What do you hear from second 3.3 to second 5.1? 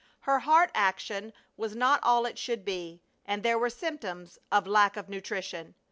there were symptoms of lack of